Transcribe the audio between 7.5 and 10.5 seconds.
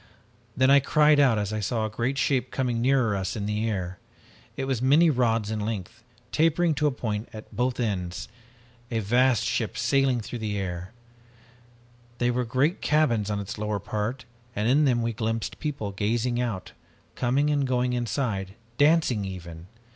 both ends, a vast ship sailing in